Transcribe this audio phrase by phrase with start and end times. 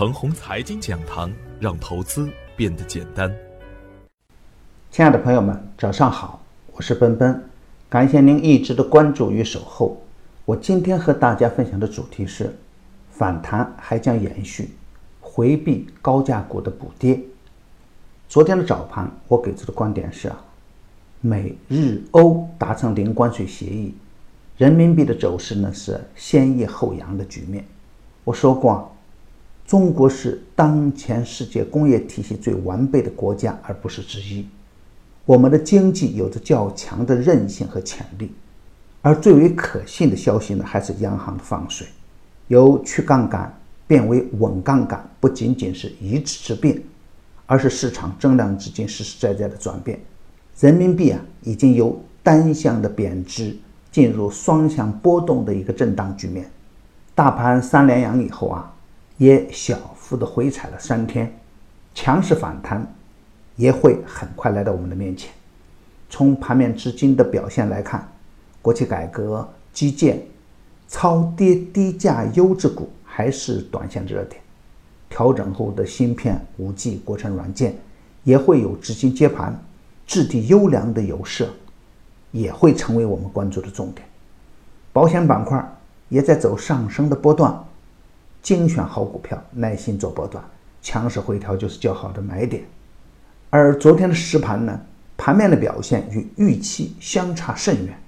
[0.00, 1.30] 程红财经讲堂，
[1.60, 3.30] 让投资变得简单。
[4.90, 6.42] 亲爱的朋友们，早上好，
[6.72, 7.44] 我是奔奔，
[7.86, 10.00] 感谢您一直的关注与守候。
[10.46, 12.56] 我今天和大家分享的主题是：
[13.10, 14.70] 反弹还将延续，
[15.20, 17.20] 回避高价股的补跌。
[18.26, 20.42] 昨天的早盘，我给出的观点是啊，
[21.20, 23.94] 美日欧达成零关税协议，
[24.56, 27.62] 人民币的走势呢是先抑后扬的局面。
[28.24, 28.90] 我说过。
[29.70, 34.44] 中国是当前世界工业体系最完备的国家，而不是之一。
[35.24, 38.32] 我们的经济有着较强的韧性和潜力，
[39.00, 41.86] 而最为可信的消息呢，还是央行的放水，
[42.48, 43.56] 由去杠杆
[43.86, 46.82] 变为稳杠杆，不仅仅是一次之变，
[47.46, 50.00] 而是市场增量资金实实在在的转变。
[50.58, 53.56] 人民币啊，已经由单向的贬值
[53.92, 56.50] 进入双向波动的一个震荡局面。
[57.14, 58.74] 大盘三连阳以后啊。
[59.20, 61.30] 也小幅的回踩了三天，
[61.94, 62.90] 强势反弹
[63.54, 65.30] 也会很快来到我们的面前。
[66.08, 68.10] 从盘面资金的表现来看，
[68.62, 70.22] 国企改革、基建、
[70.88, 74.40] 超跌低价优质股还是短线热点。
[75.10, 77.76] 调整后的芯片、五 G、国产软件
[78.24, 79.54] 也会有资金接盘，
[80.06, 81.46] 质地优良的有色
[82.30, 84.02] 也会成为我们关注的重点。
[84.94, 85.62] 保险板块
[86.08, 87.54] 也在走上升的波段。
[88.42, 90.42] 精选好股票，耐心做波段，
[90.80, 92.64] 强势回调就是较好的买点。
[93.50, 94.80] 而昨天的实盘呢，
[95.16, 97.98] 盘面的表现与预期相差甚远。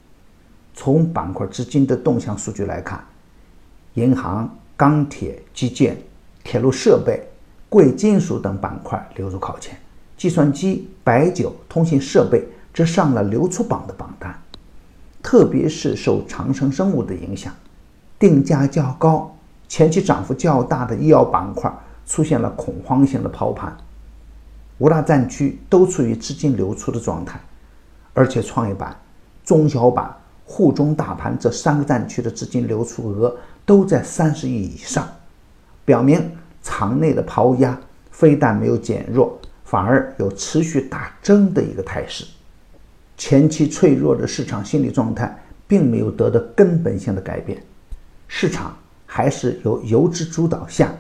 [0.75, 3.05] 从板块资金的动向数据来看，
[3.95, 5.97] 银行、钢铁、基建、
[6.43, 7.23] 铁路设备、
[7.69, 9.77] 贵金属等板块流入靠前，
[10.17, 14.35] 计算机、白酒、通信设备则上了流出榜的榜单。
[15.23, 17.55] 特别是受长生生物的影响，
[18.19, 19.37] 定价较高。
[19.73, 23.75] 前期涨幅较大的医药板块出现了恐慌性的抛盘，
[24.77, 27.41] 五大战区都处于资金流出的状态，
[28.13, 28.95] 而且创业板、
[29.43, 30.15] 中小板、
[30.45, 35.09] 沪中大盘这三个战区的资金流出额都在三十亿以上，
[35.87, 36.21] 表明
[36.63, 37.75] 场内的抛压
[38.11, 42.27] 非但没有减弱，反而有持续大增的一个态势。
[43.17, 45.35] 前期脆弱的市场心理状态
[45.67, 47.65] 并没有得到根本性的改变，
[48.29, 48.77] 市场。
[49.15, 50.91] 还是由游资主导下，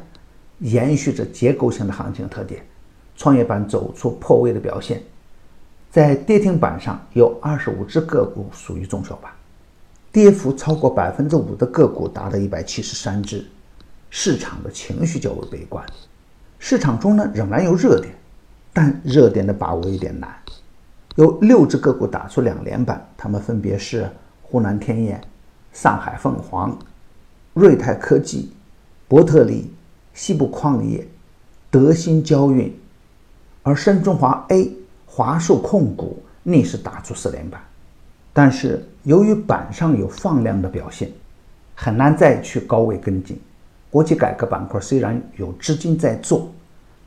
[0.58, 2.62] 延续着结构性的行情特点，
[3.16, 5.02] 创业板走出破位的表现，
[5.90, 9.32] 在跌停板上有二十五只个股属于中小板，
[10.12, 13.46] 跌幅超过百分之五的个股达到一百七十三只，
[14.10, 15.82] 市场的情绪较为悲观，
[16.58, 18.14] 市场中呢仍然有热点，
[18.74, 20.30] 但热点的把握有点难，
[21.14, 24.06] 有六只个股打出两连板，它们分别是
[24.42, 25.18] 湖南天燕、
[25.72, 26.78] 上海凤凰。
[27.54, 28.50] 瑞泰科技、
[29.08, 29.70] 博特利、
[30.14, 31.06] 西部矿业、
[31.70, 32.74] 德新交运，
[33.62, 34.74] 而深中华 A、
[35.04, 37.60] 华硕控股逆势打出四连板，
[38.32, 41.12] 但是由于板上有放量的表现，
[41.74, 43.38] 很难再去高位跟进。
[43.90, 46.50] 国企改革板块虽然有资金在做，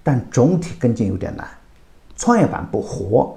[0.04, 1.48] 但总体跟进有点难。
[2.16, 3.36] 创业板不活，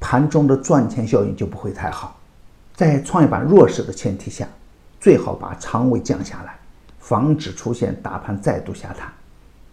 [0.00, 2.18] 盘中的赚钱效应就不会太好。
[2.74, 4.48] 在创业板弱势的前提下。
[5.04, 6.58] 最好把仓位降下来，
[6.98, 9.12] 防止出现大盘再度下探。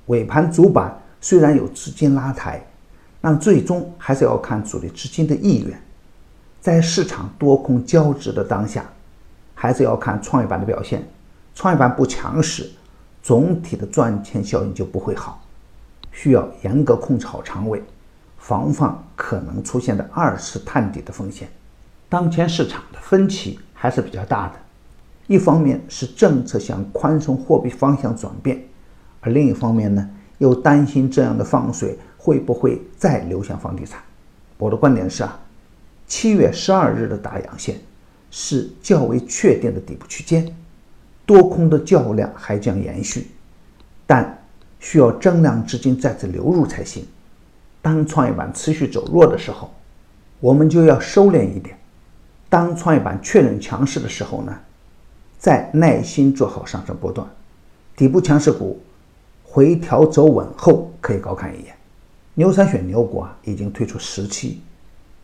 [0.07, 2.61] 尾盘主板虽然有资金拉抬，
[3.21, 5.81] 但最终还是要看主力资金的意愿。
[6.59, 8.83] 在市场多空交织的当下，
[9.55, 11.01] 还是要看创业板的表现。
[11.55, 12.69] 创业板不强势，
[13.23, 15.41] 总体的赚钱效应就不会好，
[16.11, 17.81] 需要严格控制好仓位，
[18.37, 21.47] 防范可能出现的二次探底的风险。
[22.09, 24.55] 当前市场的分歧还是比较大的。
[25.31, 28.61] 一方面是政策向宽松货币方向转变，
[29.21, 30.09] 而另一方面呢，
[30.39, 34.01] 又担心这样的放水会不会再流向房地产。
[34.57, 35.39] 我的观点是啊，
[36.05, 37.79] 七月十二日的大阳线
[38.29, 40.53] 是较为确定的底部区间，
[41.25, 43.27] 多空的较量还将延续，
[44.05, 44.37] 但
[44.81, 47.05] 需要增量资金再次流入才行。
[47.81, 49.73] 当创业板持续走弱的时候，
[50.41, 51.73] 我们就要收敛一点；
[52.49, 54.59] 当创业板确认强势的时候呢？
[55.41, 57.27] 再耐心做好上升波段，
[57.95, 58.79] 底部强势股
[59.43, 61.75] 回调走稳后可以高看一眼。
[62.35, 64.61] 牛三选牛股啊，已经推出十期，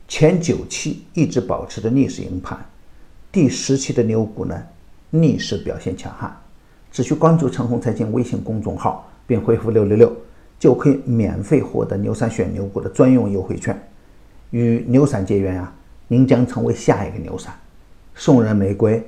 [0.07, 2.57] 前九期一直保持着逆势营盘，
[3.31, 4.59] 第十期的牛股呢
[5.11, 6.35] 逆势表现强悍。
[6.91, 10.11] 只需关注“陈红财经”微信公众号，并回复“六六六”，
[10.57, 13.79] 就可以免费获得牛散选牛股的专用优惠券。
[14.49, 15.71] 与牛散结缘啊，
[16.07, 17.53] 您将成为下一个牛散。
[18.15, 19.07] 送人玫瑰。